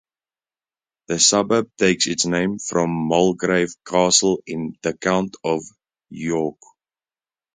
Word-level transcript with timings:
The 1.09 1.19
suburb 1.19 1.69
takes 1.77 2.07
its 2.07 2.25
name 2.25 2.57
from 2.57 2.89
Mulgrave 2.89 3.75
Castle 3.87 4.41
in 4.47 4.73
the 4.81 4.97
County 4.97 5.33
of 5.45 5.61
York. 6.09 6.57